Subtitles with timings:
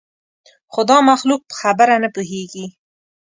[0.71, 2.65] خو دا مخلوق په خبره نه پوهېږي.